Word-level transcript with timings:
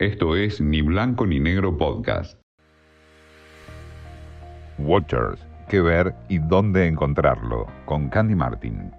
Esto 0.00 0.34
es 0.34 0.62
Ni 0.62 0.80
Blanco 0.80 1.26
ni 1.26 1.38
Negro 1.40 1.76
Podcast. 1.76 2.40
Watchers, 4.78 5.46
qué 5.68 5.82
ver 5.82 6.14
y 6.30 6.38
dónde 6.38 6.86
encontrarlo, 6.86 7.66
con 7.84 8.08
Candy 8.08 8.34
Martin. 8.34 8.90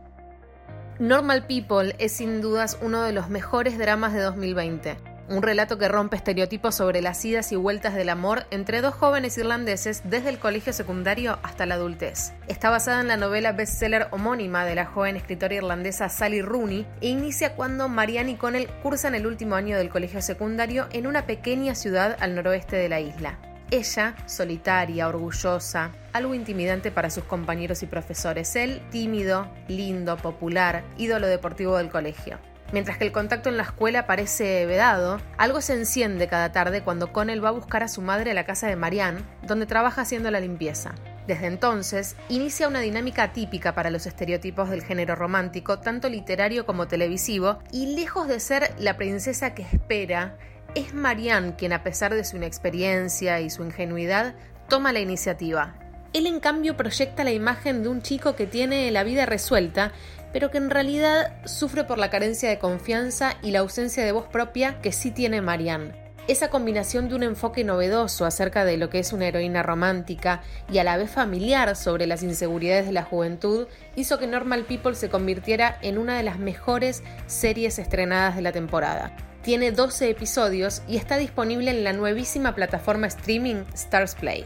Normal 1.00 1.48
People 1.48 1.96
es 1.98 2.12
sin 2.12 2.40
dudas 2.40 2.78
uno 2.84 3.02
de 3.02 3.14
los 3.14 3.30
mejores 3.30 3.80
dramas 3.80 4.14
de 4.14 4.20
2020. 4.20 4.98
Un 5.32 5.42
relato 5.42 5.78
que 5.78 5.88
rompe 5.88 6.18
estereotipos 6.18 6.76
sobre 6.76 7.02
las 7.02 7.24
idas 7.24 7.54
y 7.54 7.56
vueltas 7.56 7.94
del 7.94 8.10
amor 8.10 8.48
entre 8.52 8.82
dos 8.82 8.94
jóvenes 8.94 9.38
irlandeses 9.38 10.02
desde 10.04 10.28
el 10.28 10.40
colegio 10.40 10.74
secundario 10.74 11.40
hasta 11.42 11.66
la 11.66 11.76
adultez. 11.76 12.34
Está 12.50 12.70
basada 12.70 13.00
en 13.00 13.08
la 13.08 13.16
novela 13.16 13.54
bestseller 13.54 14.10
homónima 14.12 14.66
de 14.66 14.76
la 14.76 14.86
joven 14.86 15.16
escritora 15.16 15.56
irlandesa 15.56 16.10
Sally 16.10 16.42
Rooney 16.42 16.86
e 17.00 17.08
inicia 17.08 17.56
cuando 17.56 17.88
Marianne 17.88 18.32
y 18.32 18.36
Connell 18.36 18.68
cursan 18.84 19.16
el 19.16 19.26
último 19.26 19.56
año 19.56 19.78
del 19.78 19.88
colegio 19.88 20.22
secundario 20.22 20.88
en 20.92 21.08
una 21.08 21.26
pequeña 21.26 21.76
ciudad 21.76 22.18
al 22.20 22.36
noroeste 22.36 22.76
de 22.76 22.90
la 22.90 23.00
isla. 23.00 23.40
Ella, 23.72 24.16
solitaria, 24.26 25.08
orgullosa, 25.08 25.92
algo 26.12 26.34
intimidante 26.34 26.92
para 26.92 27.10
sus 27.10 27.24
compañeros 27.24 27.84
y 27.84 27.86
profesores. 27.86 28.58
Él, 28.58 28.82
tímido, 28.92 29.50
lindo, 29.70 30.18
popular, 30.18 30.84
ídolo 30.98 31.28
deportivo 31.28 31.78
del 31.78 31.88
colegio. 31.88 32.51
Mientras 32.72 32.98
que 32.98 33.04
el 33.04 33.12
contacto 33.12 33.50
en 33.50 33.58
la 33.58 33.64
escuela 33.64 34.08
parece 34.08 34.66
vedado, 34.66 35.20
algo 35.38 35.60
se 35.60 35.74
enciende 35.74 36.30
cada 36.30 36.54
tarde 36.54 36.84
cuando 36.84 37.12
Connell 37.12 37.44
va 37.44 37.50
a 37.50 37.54
buscar 37.54 37.84
a 37.84 37.90
su 37.90 38.02
madre 38.02 38.32
a 38.32 38.34
la 38.34 38.46
casa 38.46 38.68
de 38.68 38.78
Marianne, 38.78 39.24
donde 39.46 39.66
trabaja 39.66 40.04
haciendo 40.04 40.32
la 40.32 40.40
limpieza. 40.40 40.96
Desde 41.28 41.48
entonces, 41.48 42.16
inicia 42.30 42.70
una 42.70 42.80
dinámica 42.80 43.34
típica 43.34 43.76
para 43.76 43.90
los 43.90 44.06
estereotipos 44.06 44.70
del 44.70 44.84
género 44.84 45.16
romántico, 45.16 45.80
tanto 45.80 46.08
literario 46.08 46.66
como 46.66 46.88
televisivo, 46.88 47.60
y 47.74 47.96
lejos 47.96 48.30
de 48.30 48.40
ser 48.40 48.74
la 48.80 48.96
princesa 48.96 49.54
que 49.54 49.64
espera, 49.64 50.38
es 50.74 50.94
Marianne 50.94 51.56
quien, 51.58 51.74
a 51.74 51.84
pesar 51.84 52.14
de 52.16 52.24
su 52.24 52.38
inexperiencia 52.38 53.42
y 53.42 53.50
su 53.50 53.64
ingenuidad, 53.66 54.34
toma 54.70 54.94
la 54.94 55.02
iniciativa. 55.02 55.76
Él, 56.14 56.26
en 56.26 56.40
cambio, 56.40 56.76
proyecta 56.76 57.24
la 57.24 57.32
imagen 57.32 57.84
de 57.84 57.90
un 57.90 58.02
chico 58.02 58.36
que 58.36 58.46
tiene 58.46 58.92
la 58.92 59.04
vida 59.04 59.26
resuelta 59.26 59.94
pero 60.34 60.52
que 60.52 60.58
en 60.58 60.70
realidad 60.70 61.34
sufre 61.46 61.84
por 61.84 61.98
la 61.98 62.10
carencia 62.10 62.50
de 62.50 62.60
confianza 62.60 63.36
y 63.42 63.52
la 63.52 63.60
ausencia 63.60 64.04
de 64.04 64.12
voz 64.12 64.28
propia 64.28 64.80
que 64.82 64.92
sí 64.92 65.12
tiene 65.12 65.42
Marianne. 65.42 66.02
Esa 66.28 66.50
combinación 66.50 67.10
de 67.10 67.16
un 67.16 67.24
enfoque 67.24 67.64
novedoso 67.64 68.26
acerca 68.26 68.64
de 68.64 68.78
lo 68.78 68.90
que 68.90 69.00
es 69.00 69.12
una 69.12 69.28
heroína 69.28 69.64
romántica 69.64 70.42
y 70.72 70.78
a 70.78 70.84
la 70.84 70.96
vez 70.96 71.10
familiar 71.10 71.76
sobre 71.76 72.06
las 72.06 72.22
inseguridades 72.22 72.86
de 72.86 72.92
la 72.92 73.04
juventud 73.04 73.68
hizo 73.96 74.20
que 74.20 74.28
Normal 74.28 74.66
People 74.66 74.96
se 74.96 75.10
convirtiera 75.10 75.80
en 75.82 75.98
una 75.98 76.16
de 76.16 76.24
las 76.24 76.38
mejores 76.38 77.04
series 77.26 77.80
estrenadas 77.80 78.36
de 78.36 78.44
la 78.44 78.52
temporada. 78.52 79.16
Tiene 79.42 79.72
12 79.72 80.12
episodios 80.12 80.84
y 80.88 80.98
está 80.98 81.18
disponible 81.18 81.72
en 81.72 81.84
la 81.84 81.94
nuevísima 81.94 82.54
plataforma 82.54 83.08
streaming 83.08 83.64
Stars 83.74 84.14
Play. 84.14 84.46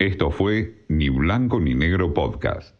Esto 0.00 0.30
fue 0.30 0.86
Ni 0.88 1.10
Blanco 1.10 1.60
ni 1.60 1.74
Negro 1.74 2.14
Podcast. 2.14 2.79